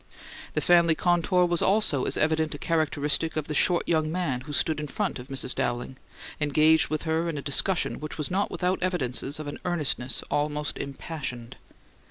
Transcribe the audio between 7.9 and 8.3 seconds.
which